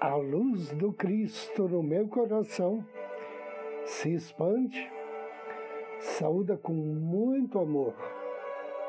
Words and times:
A 0.00 0.14
luz 0.16 0.70
do 0.70 0.94
Cristo 0.94 1.68
no 1.68 1.82
meu 1.82 2.08
coração 2.08 2.82
se 3.84 4.14
expande, 4.14 4.90
saúda 5.98 6.56
com 6.56 6.72
muito 6.72 7.58
amor, 7.58 7.94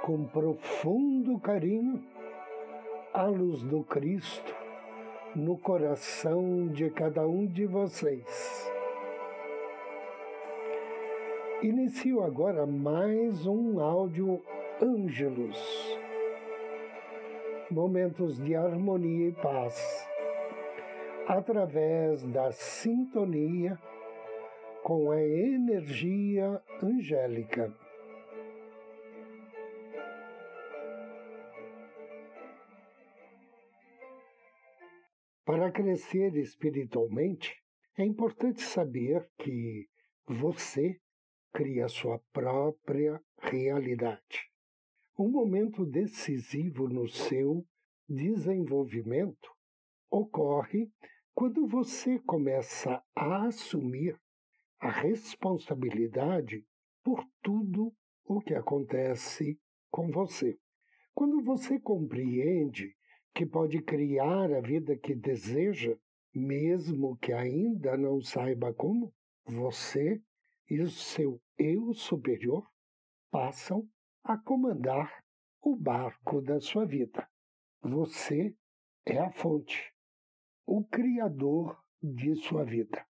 com 0.03 0.23
profundo 0.25 1.37
carinho, 1.39 2.01
a 3.13 3.25
luz 3.25 3.61
do 3.63 3.83
Cristo 3.83 4.55
no 5.35 5.57
coração 5.57 6.69
de 6.69 6.89
cada 6.89 7.27
um 7.27 7.45
de 7.45 7.65
vocês. 7.65 8.71
Inicio 11.61 12.23
agora 12.23 12.65
mais 12.65 13.45
um 13.45 13.81
áudio 13.81 14.41
Ângelos 14.81 16.02
momentos 17.73 18.37
de 18.37 18.55
harmonia 18.55 19.29
e 19.29 19.31
paz, 19.33 20.07
através 21.27 22.23
da 22.23 22.51
sintonia 22.51 23.79
com 24.83 25.09
a 25.09 25.19
energia 25.21 26.61
angélica. 26.81 27.73
Para 35.43 35.71
crescer 35.71 36.35
espiritualmente, 36.35 37.55
é 37.97 38.05
importante 38.05 38.61
saber 38.61 39.27
que 39.37 39.87
você 40.27 40.99
cria 41.51 41.87
sua 41.87 42.19
própria 42.31 43.19
realidade. 43.41 44.52
Um 45.17 45.29
momento 45.29 45.85
decisivo 45.85 46.89
no 46.89 47.07
seu 47.07 47.63
desenvolvimento 48.09 49.51
ocorre 50.09 50.91
quando 51.35 51.67
você 51.67 52.17
começa 52.19 52.99
a 53.15 53.45
assumir 53.45 54.19
a 54.79 54.89
responsabilidade 54.89 56.65
por 57.03 57.23
tudo 57.43 57.93
o 58.25 58.41
que 58.41 58.55
acontece 58.55 59.59
com 59.91 60.09
você. 60.09 60.57
Quando 61.13 61.43
você 61.43 61.79
compreende 61.79 62.95
que 63.35 63.45
pode 63.45 63.83
criar 63.83 64.51
a 64.51 64.61
vida 64.61 64.97
que 64.97 65.13
deseja, 65.13 65.95
mesmo 66.33 67.17
que 67.17 67.31
ainda 67.31 67.95
não 67.95 68.19
saiba 68.19 68.73
como, 68.73 69.13
você 69.45 70.19
e 70.67 70.81
o 70.81 70.89
seu 70.89 71.39
eu 71.55 71.93
superior 71.93 72.67
passam 73.29 73.87
a 74.23 74.37
comandar 74.37 75.21
o 75.61 75.75
barco 75.75 76.41
da 76.41 76.59
sua 76.61 76.85
vida. 76.85 77.27
Você 77.81 78.55
é 79.05 79.19
a 79.19 79.29
fonte, 79.29 79.93
o 80.65 80.85
criador 80.85 81.77
de 82.01 82.33
sua 82.35 82.63
vida. 82.63 83.05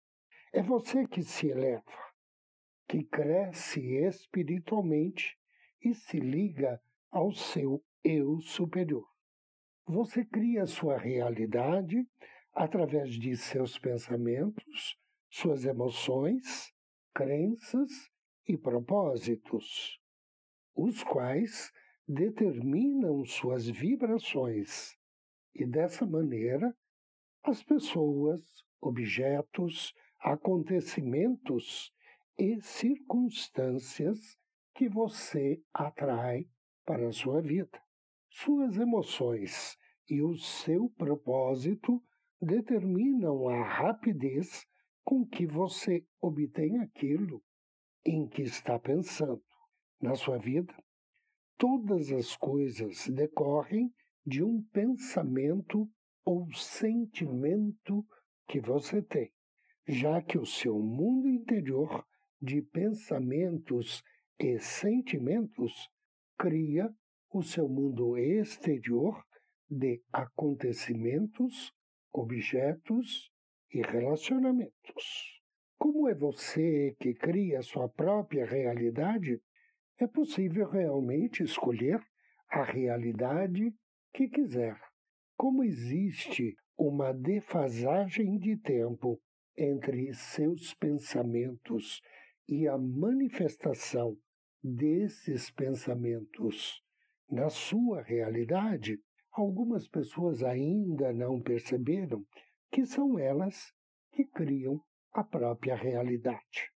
É 0.52 0.62
você 0.62 1.06
que 1.08 1.22
se 1.22 1.48
eleva, 1.48 1.82
que 2.88 3.02
cresce 3.04 3.80
espiritualmente 3.96 5.36
e 5.82 5.94
se 5.94 6.20
liga 6.20 6.80
ao 7.10 7.32
seu 7.32 7.84
eu 8.04 8.40
superior. 8.40 9.08
Você 9.86 10.24
cria 10.24 10.64
sua 10.66 10.96
realidade 10.96 12.06
através 12.52 13.14
de 13.14 13.36
seus 13.36 13.76
pensamentos, 13.78 14.96
suas 15.28 15.64
emoções, 15.64 16.72
crenças 17.12 17.90
e 18.46 18.56
propósitos 18.56 19.99
os 20.74 21.02
quais 21.02 21.72
determinam 22.06 23.24
suas 23.24 23.68
vibrações 23.68 24.96
e 25.54 25.66
dessa 25.66 26.06
maneira 26.06 26.76
as 27.42 27.62
pessoas, 27.62 28.40
objetos, 28.80 29.94
acontecimentos 30.18 31.92
e 32.38 32.60
circunstâncias 32.60 34.38
que 34.74 34.88
você 34.88 35.62
atrai 35.72 36.48
para 36.84 37.08
a 37.08 37.12
sua 37.12 37.40
vida. 37.40 37.80
Suas 38.28 38.76
emoções 38.76 39.76
e 40.08 40.22
o 40.22 40.36
seu 40.36 40.90
propósito 40.90 42.02
determinam 42.40 43.48
a 43.48 43.62
rapidez 43.62 44.66
com 45.04 45.26
que 45.26 45.46
você 45.46 46.04
obtém 46.20 46.78
aquilo 46.78 47.42
em 48.04 48.26
que 48.28 48.42
está 48.42 48.78
pensando 48.78 49.42
na 50.00 50.14
sua 50.14 50.38
vida, 50.38 50.74
todas 51.58 52.10
as 52.10 52.36
coisas 52.36 53.06
decorrem 53.08 53.92
de 54.24 54.42
um 54.42 54.62
pensamento 54.72 55.88
ou 56.24 56.50
sentimento 56.52 58.06
que 58.48 58.60
você 58.60 59.02
tem, 59.02 59.32
já 59.86 60.22
que 60.22 60.38
o 60.38 60.46
seu 60.46 60.78
mundo 60.78 61.28
interior 61.28 62.06
de 62.40 62.62
pensamentos 62.62 64.02
e 64.38 64.58
sentimentos 64.58 65.90
cria 66.38 66.88
o 67.32 67.42
seu 67.42 67.68
mundo 67.68 68.16
exterior 68.16 69.22
de 69.68 70.02
acontecimentos, 70.12 71.72
objetos 72.12 73.30
e 73.72 73.82
relacionamentos. 73.82 75.40
Como 75.78 76.08
é 76.08 76.14
você 76.14 76.96
que 76.98 77.14
cria 77.14 77.62
sua 77.62 77.88
própria 77.88 78.44
realidade, 78.44 79.40
é 80.00 80.06
possível 80.06 80.66
realmente 80.66 81.42
escolher 81.42 82.02
a 82.48 82.64
realidade 82.64 83.72
que 84.14 84.28
quiser. 84.28 84.80
Como 85.36 85.62
existe 85.62 86.56
uma 86.76 87.12
defasagem 87.12 88.38
de 88.38 88.56
tempo 88.56 89.20
entre 89.56 90.12
seus 90.14 90.72
pensamentos 90.72 92.00
e 92.48 92.66
a 92.66 92.78
manifestação 92.78 94.16
desses 94.62 95.50
pensamentos 95.50 96.82
na 97.30 97.50
sua 97.50 98.02
realidade, 98.02 98.98
algumas 99.30 99.86
pessoas 99.86 100.42
ainda 100.42 101.12
não 101.12 101.40
perceberam 101.42 102.24
que 102.72 102.86
são 102.86 103.18
elas 103.18 103.72
que 104.12 104.24
criam 104.24 104.82
a 105.12 105.22
própria 105.22 105.76
realidade. 105.76 106.72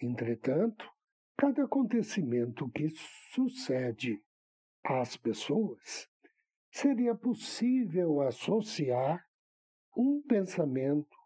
Entretanto, 0.00 0.93
cada 1.36 1.64
acontecimento 1.64 2.68
que 2.70 2.88
sucede 3.32 4.20
às 4.82 5.16
pessoas, 5.16 6.08
seria 6.70 7.14
possível 7.14 8.20
associar 8.20 9.24
um 9.96 10.22
pensamento, 10.22 11.16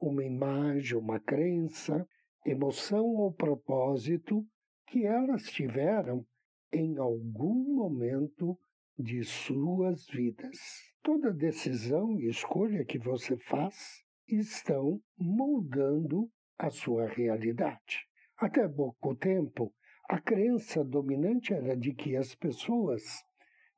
uma 0.00 0.24
imagem, 0.24 0.96
uma 0.96 1.20
crença, 1.20 2.08
emoção 2.44 3.04
ou 3.04 3.32
propósito 3.32 4.46
que 4.86 5.04
elas 5.04 5.44
tiveram 5.44 6.26
em 6.72 6.98
algum 6.98 7.74
momento 7.74 8.58
de 8.98 9.22
suas 9.24 10.06
vidas. 10.06 10.56
Toda 11.02 11.32
decisão 11.32 12.18
e 12.18 12.28
escolha 12.28 12.84
que 12.84 12.98
você 12.98 13.36
faz 13.36 14.04
estão 14.28 15.00
moldando 15.18 16.30
a 16.58 16.70
sua 16.70 17.06
realidade. 17.06 18.11
Até 18.42 18.68
pouco 18.68 19.14
tempo, 19.14 19.72
a 20.08 20.20
crença 20.20 20.82
dominante 20.82 21.54
era 21.54 21.76
de 21.76 21.94
que 21.94 22.16
as 22.16 22.34
pessoas 22.34 23.24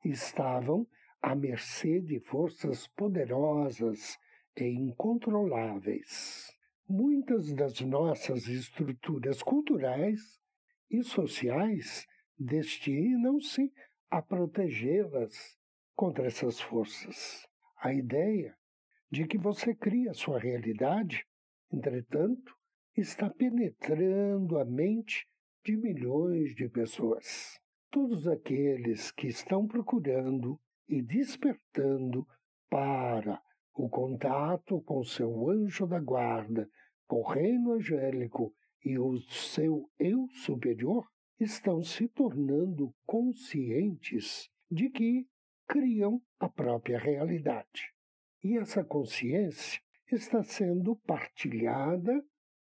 estavam 0.03 0.87
à 1.21 1.35
mercê 1.35 2.01
de 2.01 2.19
forças 2.19 2.87
poderosas 2.87 4.17
e 4.57 4.63
incontroláveis. 4.63 6.51
Muitas 6.89 7.53
das 7.53 7.79
nossas 7.81 8.47
estruturas 8.47 9.43
culturais 9.43 10.41
e 10.89 11.03
sociais 11.03 12.07
destinam-se 12.35 13.71
a 14.09 14.19
protegê-las 14.19 15.59
contra 15.95 16.25
essas 16.25 16.59
forças. 16.59 17.47
A 17.77 17.93
ideia 17.93 18.57
de 19.11 19.27
que 19.27 19.37
você 19.37 19.75
cria 19.75 20.15
sua 20.15 20.39
realidade, 20.39 21.23
entretanto, 21.71 22.64
está 22.95 23.29
penetrando 23.29 24.57
a 24.57 24.63
mente 24.63 25.27
de 25.65 25.75
milhões 25.75 26.55
de 26.55 26.69
pessoas. 26.69 27.59
Todos 27.91 28.27
aqueles 28.27 29.11
que 29.11 29.27
estão 29.27 29.67
procurando 29.67 30.59
e 30.87 31.01
despertando 31.01 32.25
para 32.69 33.41
o 33.73 33.89
contato 33.89 34.81
com 34.81 35.03
seu 35.03 35.49
anjo 35.49 35.85
da 35.85 35.99
guarda, 35.99 36.69
com 37.05 37.17
o 37.17 37.27
reino 37.27 37.73
angélico 37.73 38.53
e 38.83 38.97
o 38.97 39.19
seu 39.29 39.89
eu 39.99 40.27
superior, 40.29 41.05
estão 41.39 41.83
se 41.83 42.07
tornando 42.07 42.93
conscientes 43.05 44.49
de 44.71 44.89
que 44.89 45.27
criam 45.67 46.21
a 46.39 46.47
própria 46.47 46.97
realidade. 46.97 47.91
E 48.41 48.57
essa 48.57 48.83
consciência 48.83 49.81
está 50.09 50.43
sendo 50.43 50.95
partilhada 50.95 52.23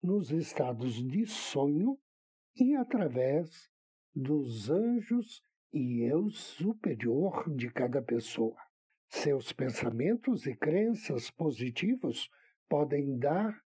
nos 0.04 0.30
estados 0.30 1.02
de 1.02 1.24
sonho 1.24 1.98
e 2.54 2.76
através 2.76 3.70
dos 4.14 4.68
anjos 4.68 5.42
e 5.72 6.02
eu 6.02 6.28
superior 6.28 7.50
de 7.56 7.70
cada 7.70 8.02
pessoa. 8.02 8.54
Seus 9.08 9.50
pensamentos 9.50 10.46
e 10.46 10.54
crenças 10.54 11.30
positivos 11.30 12.28
podem 12.68 13.16
dar 13.16 13.58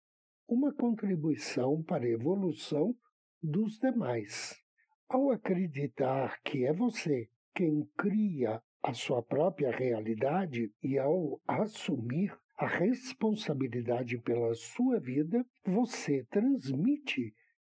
uma 0.46 0.72
contribuição 0.72 1.82
para 1.82 2.04
a 2.04 2.10
evolução 2.10 2.94
dos 3.42 3.76
demais. 3.80 4.62
Ao 5.08 5.32
acreditar 5.32 6.40
que 6.44 6.64
é 6.64 6.72
você 6.72 7.28
quem 7.52 7.84
cria 7.96 8.62
a 8.80 8.94
sua 8.94 9.24
própria 9.24 9.72
realidade 9.72 10.72
e 10.80 11.00
ao 11.00 11.40
assumir 11.48 12.32
a 12.58 12.66
responsabilidade 12.66 14.18
pela 14.18 14.52
sua 14.52 14.98
vida, 14.98 15.46
você 15.64 16.24
transmite 16.24 17.32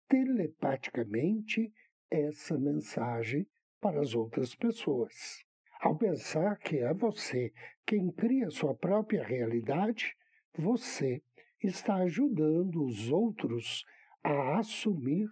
telepaticamente 0.09 1.73
essa 2.09 2.57
mensagem 2.57 3.45
para 3.81 4.01
as 4.01 4.15
outras 4.15 4.55
pessoas. 4.55 5.45
Ao 5.81 5.99
pensar 5.99 6.57
que 6.59 6.79
é 6.79 6.95
você 6.95 7.53
quem 7.85 8.11
cria 8.13 8.51
sua 8.51 8.73
própria 8.73 9.25
realidade, 9.25 10.17
você 10.57 11.21
está 11.61 11.97
ajudando 11.97 12.85
os 12.85 13.11
outros 13.11 13.85
a 14.23 14.61
assumir 14.61 15.29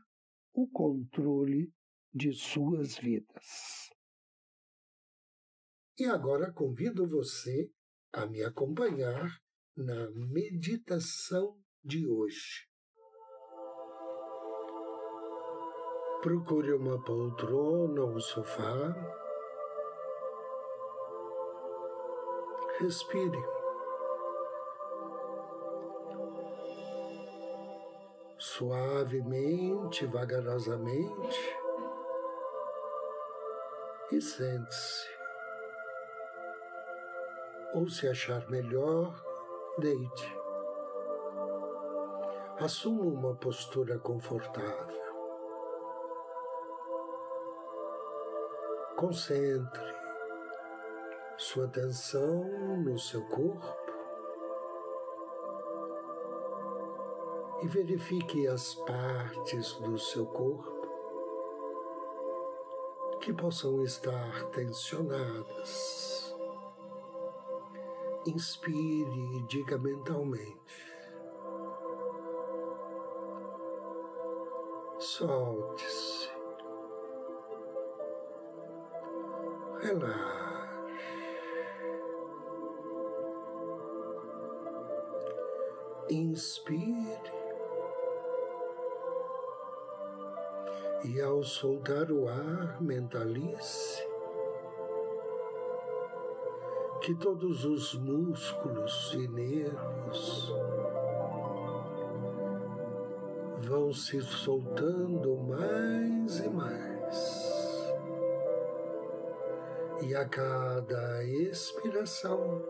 o 0.53 0.67
controle 0.67 1.73
de 2.13 2.33
suas 2.33 2.99
vidas. 2.99 3.91
E 5.99 6.05
agora 6.05 6.53
convido 6.53 7.09
você 7.09 7.71
a 8.13 8.27
me 8.27 8.43
acompanhar 8.43 9.31
na 9.77 10.11
meditação 10.11 11.59
de 11.85 12.07
hoje. 12.07 12.67
Procure 16.23 16.73
uma 16.73 17.03
poltrona 17.05 18.03
ou 18.03 18.19
sofá. 18.21 18.95
Respire. 22.81 23.39
Suavemente, 28.39 30.07
vagarosamente. 30.07 31.57
E 34.11 34.21
sente-se. 34.21 35.16
Ou 37.77 37.87
se 37.91 38.09
achar 38.09 38.49
melhor, 38.49 39.15
deite. 39.79 40.39
Assuma 42.59 43.03
uma 43.03 43.35
postura 43.35 43.99
confortável. 43.99 45.05
Concentre 48.97 49.95
sua 51.37 51.67
atenção 51.67 52.45
no 52.79 52.99
seu 52.99 53.23
corpo 53.27 53.77
e 57.61 57.69
verifique 57.69 58.49
as 58.49 58.75
partes 58.75 59.75
do 59.75 59.99
seu 59.99 60.25
corpo 60.25 60.89
que 63.21 63.35
possam 63.35 63.83
estar 63.83 64.45
tensionadas. 64.47 66.16
Inspire 68.27 69.37
e 69.37 69.43
diga 69.47 69.79
mentalmente. 69.79 70.95
Solte-se. 74.99 76.37
relaxe. 79.87 80.37
Inspire. 86.11 87.33
E 91.05 91.21
ao 91.21 91.43
soltar 91.45 92.11
o 92.11 92.29
ar, 92.29 92.81
mentalize 92.81 94.06
que 97.07 97.15
todos 97.15 97.65
os 97.65 97.95
músculos 97.95 99.15
e 99.15 99.29
nervos 99.29 100.53
vão 103.59 103.93
se 103.93 104.21
soltando 104.21 105.37
mais 105.37 106.41
e 106.41 106.49
mais. 106.49 107.95
E 110.03 110.17
a 110.17 110.29
cada 110.29 111.23
expiração 111.23 112.61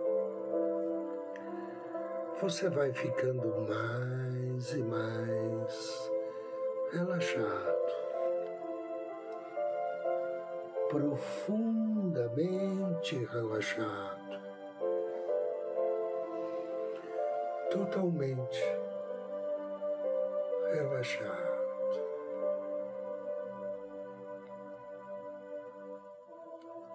você 2.39 2.69
vai 2.69 2.93
ficando 2.93 3.67
mais 3.67 4.75
e 4.75 4.83
mais 4.83 6.13
relaxado, 6.93 7.95
profundamente 10.91 13.17
relaxado, 13.33 14.16
totalmente 17.77 18.63
relaxado. 20.73 21.57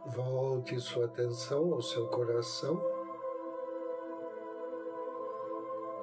Volte 0.08 0.80
sua 0.80 1.06
atenção 1.06 1.74
ao 1.74 1.82
seu 1.82 2.08
coração. 2.08 2.82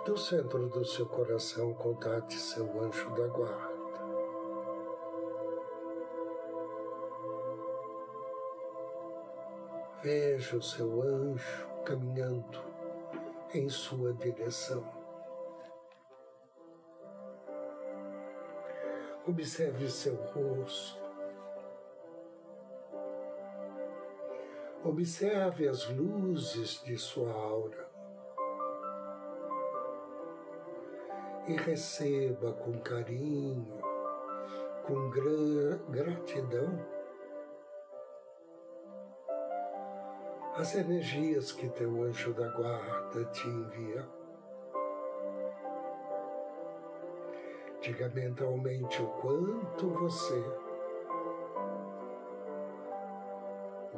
Do 0.05 0.17
centro 0.17 0.69
do 0.69 0.85
seu 0.85 1.07
coração, 1.07 1.75
contate 1.75 2.35
seu 2.35 2.65
anjo 2.81 3.11
da 3.11 3.27
guarda. 3.27 3.79
Veja 10.01 10.57
o 10.57 10.63
seu 10.63 11.03
anjo 11.03 11.69
caminhando 11.85 12.68
em 13.55 13.69
sua 13.69 14.13
direção. 14.15 14.85
Observe 19.27 19.91
seu 19.91 20.15
rosto 20.15 21.09
Observe 24.85 25.69
as 25.69 25.87
luzes 25.91 26.81
de 26.85 26.97
sua 26.97 27.33
aura 27.33 27.91
e 31.49 31.53
receba 31.57 32.53
com 32.53 32.79
carinho, 32.79 33.67
com 34.87 35.11
gra 35.11 35.77
gratidão, 35.91 36.79
as 40.59 40.75
energias 40.75 41.53
que 41.53 41.69
teu 41.69 42.03
anjo 42.03 42.33
da 42.35 42.49
guarda 42.49 43.25
te 43.27 43.47
envia. 43.47 44.05
Diga 47.81 48.09
mentalmente 48.09 49.01
o 49.01 49.07
quanto 49.21 49.89
você 49.91 50.43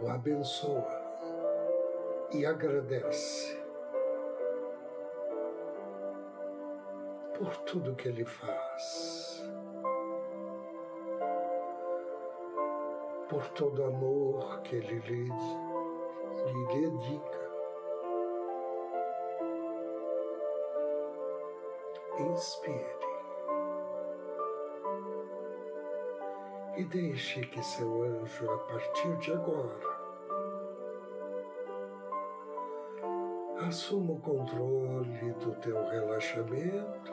o 0.02 0.09
abençoa 0.09 1.00
e 2.31 2.45
agradece 2.45 3.59
por 7.38 7.57
tudo 7.64 7.97
que 7.97 8.09
ele 8.09 8.26
faz, 8.26 9.43
por 13.31 13.49
todo 13.49 13.83
amor 13.85 14.61
que 14.61 14.76
ele 14.76 14.99
lhe, 15.00 15.70
lhe 16.52 16.66
dedica. 16.66 17.50
Inspire. 22.19 23.00
e 26.80 26.85
deixe 26.85 27.42
que 27.42 27.62
seu 27.62 28.02
anjo, 28.02 28.50
a 28.50 28.59
partir 28.59 29.14
de 29.19 29.33
agora, 29.33 30.00
assuma 33.66 34.12
o 34.12 34.21
controle 34.21 35.33
do 35.35 35.54
teu 35.57 35.85
relaxamento 35.88 37.12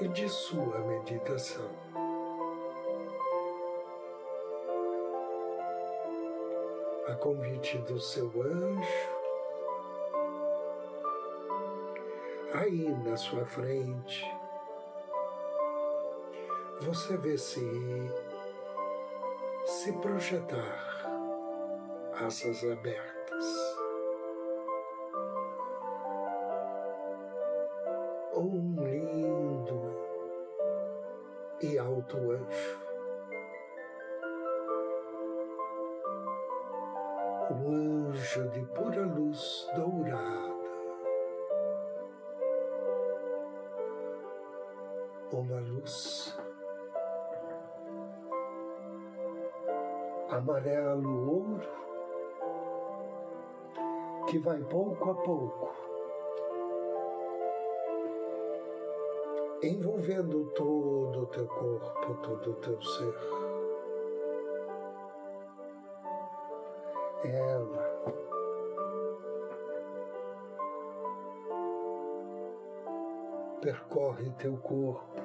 e 0.00 0.08
de 0.08 0.28
sua 0.28 0.78
meditação. 0.80 1.87
A 7.08 7.14
convite 7.14 7.78
do 7.78 7.98
seu 7.98 8.26
anjo, 8.42 9.10
aí 12.52 12.94
na 13.02 13.16
sua 13.16 13.46
frente, 13.46 14.24
você 16.82 17.16
vê 17.16 17.38
se 17.38 17.60
se 19.64 19.92
projetar 19.94 21.08
asas 22.12 22.62
abertas. 22.64 23.46
Um 28.34 28.74
lindo 28.84 29.94
e 31.62 31.78
alto 31.78 32.16
anjo. 32.16 32.77
Um 37.50 38.10
anjo 38.10 38.48
de 38.50 38.60
pura 38.66 39.06
luz 39.06 39.66
dourada. 39.74 40.58
Uma 45.32 45.60
luz 45.60 46.36
amarelo 50.30 51.30
ouro 51.30 51.68
que 54.28 54.38
vai 54.38 54.60
pouco 54.64 55.10
a 55.10 55.14
pouco 55.14 55.72
envolvendo 59.62 60.44
todo 60.54 61.22
o 61.22 61.26
teu 61.26 61.46
corpo, 61.46 62.14
todo 62.22 62.50
o 62.50 62.54
teu 62.54 62.80
ser. 62.82 63.47
Ela. 67.24 67.98
Percorre 73.60 74.30
teu 74.38 74.56
corpo. 74.58 75.20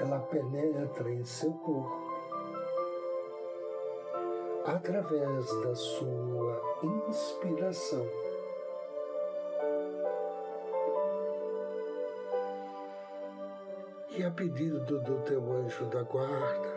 Ela 0.00 0.18
penetra 0.18 1.10
em 1.10 1.24
seu 1.24 1.52
corpo. 1.52 2.02
Através 4.66 5.46
da 5.62 5.74
sua 5.74 6.78
inspiração. 6.82 8.04
E 14.16 14.22
a 14.24 14.30
pedido 14.30 15.00
do 15.00 15.20
teu 15.22 15.40
anjo 15.52 15.84
da 15.86 16.02
guarda, 16.02 16.73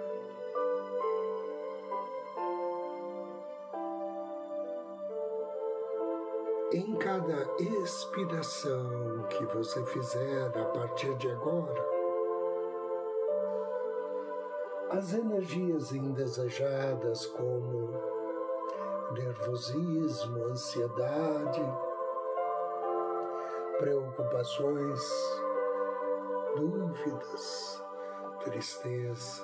cada 7.18 7.48
expiração 7.60 9.24
que 9.28 9.44
você 9.46 9.84
fizer 9.88 10.56
a 10.56 10.66
partir 10.66 11.16
de 11.16 11.32
agora, 11.32 11.84
as 14.92 15.16
energias 15.16 15.92
indesejadas 15.94 17.26
como 17.26 17.92
nervosismo, 19.14 20.44
ansiedade, 20.46 21.62
preocupações, 23.80 25.02
dúvidas, 26.56 27.84
tristeza, 28.44 29.44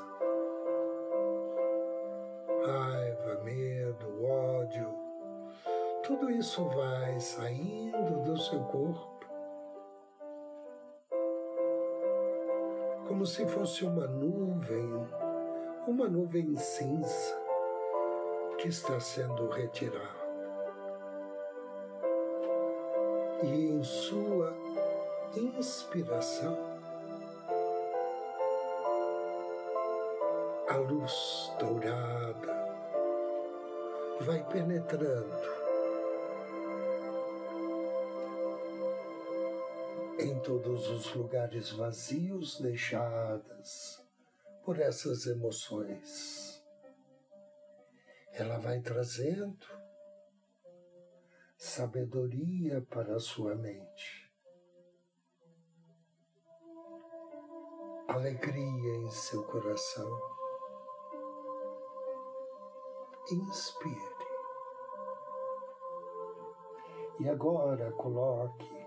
raiva, 2.64 3.42
medo, 3.44 4.24
ódio, 4.24 5.03
tudo 6.04 6.30
isso 6.30 6.64
vai 6.70 7.20
saindo 7.20 8.24
do 8.24 8.38
seu 8.38 8.60
corpo 8.66 9.26
como 13.08 13.26
se 13.26 13.46
fosse 13.48 13.86
uma 13.86 14.08
nuvem 14.08 15.08
uma 15.88 16.08
nuvem 16.08 16.56
cinza 16.56 17.44
que 18.58 18.70
está 18.70 19.00
sendo 19.00 19.50
retirada. 19.50 20.24
E 23.44 23.72
em 23.72 23.84
sua 23.84 24.56
inspiração, 25.36 26.58
a 30.70 30.78
luz 30.78 31.52
dourada 31.60 32.64
vai 34.22 34.42
penetrando 34.46 35.63
em 40.24 40.40
todos 40.40 40.90
os 40.90 41.14
lugares 41.14 41.72
vazios 41.72 42.60
deixados 42.60 44.02
por 44.64 44.80
essas 44.80 45.26
emoções. 45.26 46.64
Ela 48.32 48.58
vai 48.58 48.80
trazendo 48.80 49.58
sabedoria 51.58 52.82
para 52.90 53.16
a 53.16 53.20
sua 53.20 53.56
mente, 53.56 54.32
alegria 58.08 58.96
em 58.96 59.10
seu 59.10 59.44
coração. 59.44 60.10
Inspire. 63.32 64.14
E 67.20 67.30
agora 67.30 67.92
coloque 67.94 68.83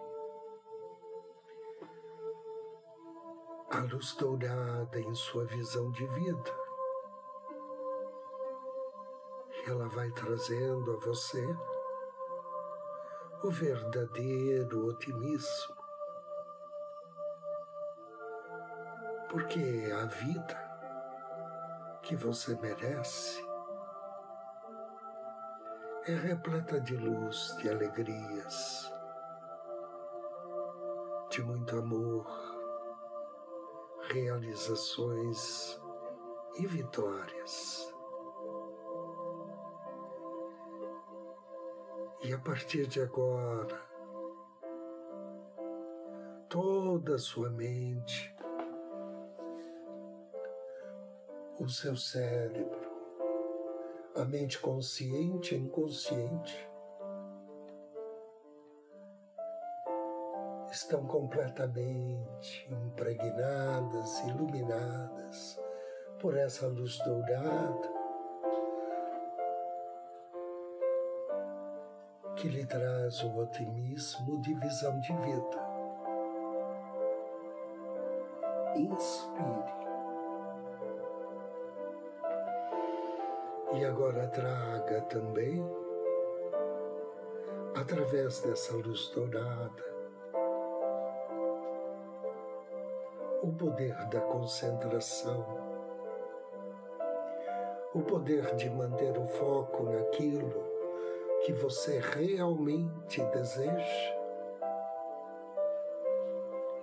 a 3.77 3.81
luz 3.81 4.15
dourada 4.15 4.99
em 4.99 5.15
sua 5.15 5.45
visão 5.45 5.91
de 5.91 6.07
vida. 6.07 6.51
Ela 9.67 9.87
vai 9.89 10.11
trazendo 10.13 10.93
a 10.93 10.97
você 11.05 11.45
o 13.43 13.51
verdadeiro 13.51 14.87
otimismo. 14.87 15.77
Porque 19.29 19.93
a 19.93 20.07
vida 20.07 22.01
que 22.01 22.17
você 22.17 22.57
merece 22.57 23.45
é 26.07 26.15
repleta 26.15 26.81
de 26.81 26.97
luz, 26.97 27.55
de 27.59 27.69
alegrias, 27.69 28.91
de 31.29 31.43
muito 31.43 31.77
amor 31.77 32.56
realizações 34.09 35.81
e 36.59 36.67
vitórias. 36.67 37.95
E 42.23 42.33
a 42.33 42.39
partir 42.39 42.87
de 42.87 43.01
agora, 43.01 43.81
toda 46.49 47.15
a 47.15 47.19
sua 47.19 47.51
mente, 47.51 48.35
o 51.59 51.69
seu 51.69 51.97
cérebro, 51.97 52.91
a 54.15 54.25
mente 54.25 54.59
consciente 54.59 55.55
e 55.55 55.59
inconsciente, 55.59 56.69
estão 60.77 61.07
completamente 61.07 62.69
impregnadas, 62.71 64.21
iluminadas 64.25 65.59
por 66.21 66.37
essa 66.37 66.67
luz 66.67 66.99
dourada 66.99 67.89
que 72.37 72.49
lhe 72.49 72.67
traz 72.67 73.23
o 73.23 73.39
otimismo 73.39 74.39
de 74.43 74.53
visão 74.53 75.01
de 75.01 75.15
vida. 75.15 75.67
Inspire. 78.77 79.77
E 83.73 83.85
agora 83.87 84.29
traga 84.29 85.01
também, 85.09 85.65
através 87.75 88.43
dessa 88.43 88.77
luz 88.77 89.09
dourada, 89.15 89.96
o 93.47 93.53
poder 93.53 93.95
da 94.09 94.21
concentração, 94.23 95.47
o 97.95 98.03
poder 98.03 98.57
de 98.57 98.69
manter 98.69 99.17
o 99.17 99.25
foco 99.25 99.85
naquilo 99.85 100.65
que 101.45 101.53
você 101.53 102.01
realmente 102.01 103.23
deseja, 103.27 104.17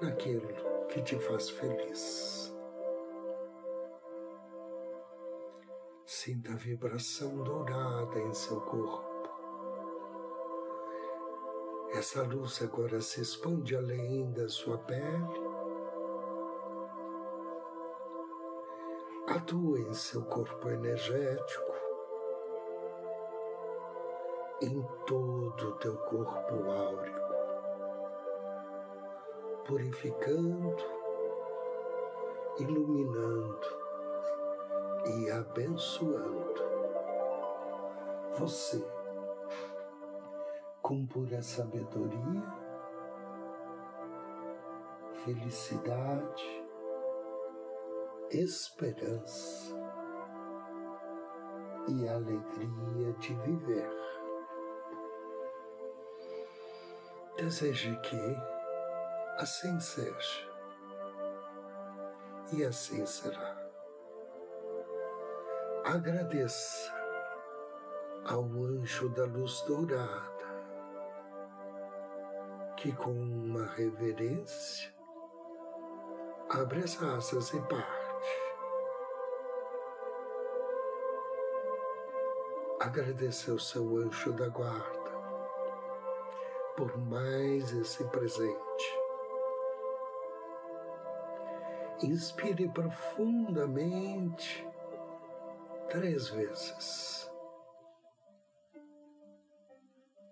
naquilo 0.01 0.48
que 0.88 1.01
te 1.01 1.20
faz 1.20 1.50
feliz. 1.50 2.55
Sinta 6.05 6.53
a 6.53 6.55
vibração 6.55 7.43
dourada 7.43 8.20
em 8.20 8.34
seu 8.34 8.62
corpo. 8.62 9.12
Essa 11.93 12.24
luz 12.24 12.62
agora 12.62 13.01
se 13.01 13.20
expande 13.20 13.75
além 13.75 14.32
da 14.32 14.48
sua 14.48 14.77
pele 14.77 15.42
atua 19.35 19.79
em 19.79 19.93
seu 19.95 20.21
corpo 20.25 20.69
energético, 20.69 21.73
em 24.61 24.81
todo 25.07 25.69
o 25.69 25.75
teu 25.77 25.97
corpo 25.97 26.69
áurico, 26.69 27.33
purificando, 29.65 30.83
iluminando 32.59 33.67
e 35.17 35.31
abençoando 35.31 36.61
você 38.37 38.85
com 40.79 41.07
pura 41.07 41.41
sabedoria, 41.41 42.43
felicidade, 45.25 46.62
esperança 48.37 49.73
e 51.87 52.07
alegria 52.07 53.13
de 53.19 53.33
viver. 53.35 53.89
Deseje 57.37 57.95
que 57.97 58.37
assim 59.37 59.79
seja 59.79 60.53
e 62.53 62.63
assim 62.63 63.05
será. 63.05 63.57
Agradeça 65.85 66.93
ao 68.25 68.43
anjo 68.43 69.09
da 69.09 69.25
luz 69.25 69.61
dourada 69.61 70.33
que, 72.77 72.91
com 72.93 73.11
uma 73.11 73.65
reverência, 73.65 74.93
abre 76.49 76.83
as 76.83 77.01
asas 77.01 77.53
e 77.53 77.61
parte. 77.61 78.02
Agradeça 82.83 83.49
ao 83.49 83.59
seu 83.59 83.95
anjo 83.95 84.33
da 84.33 84.49
guarda 84.49 85.09
por 86.75 86.97
mais 86.97 87.71
esse 87.71 88.03
presente. 88.09 88.99
Inspire 92.01 92.67
profundamente 92.67 94.67
três 95.89 96.27
vezes. 96.27 97.31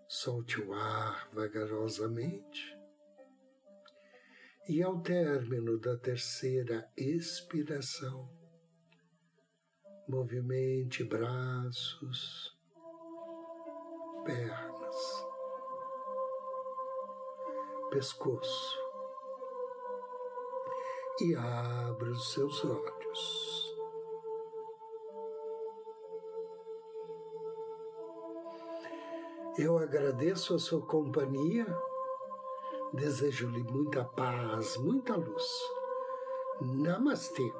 Solte 0.09 0.61
o 0.61 0.73
ar 0.73 1.29
vagarosamente. 1.31 2.77
E 4.67 4.83
ao 4.83 4.99
término 4.99 5.79
da 5.79 5.95
terceira 5.95 6.91
expiração, 6.97 8.40
movimente 10.07 11.03
braços, 11.03 12.55
pernas, 14.25 15.25
pescoço 17.89 18.79
e 21.21 21.35
abra 21.35 22.11
os 22.11 22.33
seus 22.33 22.63
olhos. 22.65 23.61
Eu 29.57 29.77
agradeço 29.77 30.55
a 30.55 30.59
sua 30.59 30.81
companhia, 30.85 31.67
desejo-lhe 32.93 33.63
muita 33.63 34.03
paz, 34.03 34.77
muita 34.77 35.15
luz. 35.15 35.45
Namastê. 36.61 37.53